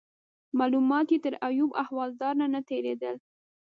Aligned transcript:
معلومات 0.59 1.07
یې 1.13 1.19
تر 1.25 1.33
ایوب 1.47 1.71
احوالدار 1.83 2.35
نه 2.53 2.59
تیرېدل. 2.69 3.15